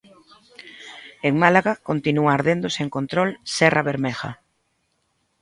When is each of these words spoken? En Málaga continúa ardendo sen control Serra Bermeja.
En 1.27 1.33
Málaga 1.43 1.73
continúa 1.89 2.29
ardendo 2.37 2.67
sen 2.77 2.87
control 2.97 3.29
Serra 3.55 3.85
Bermeja. 3.89 4.31